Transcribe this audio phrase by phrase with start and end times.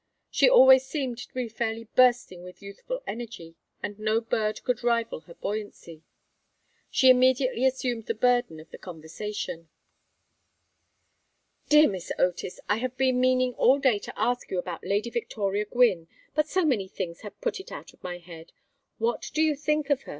[0.31, 3.53] She always seemed to be fairly bursting with youthful energy,
[3.83, 6.01] and no bird could rival her buoyancy.
[6.89, 9.69] She immediately assumed the burden of the conversation.
[11.69, 12.59] "Dear Miss Otis!
[12.67, 16.65] I have been meaning all day to ask you about Lady Victoria Gwynne, but so
[16.65, 18.53] many things have put it out of my head.
[18.97, 20.09] What do you think of her?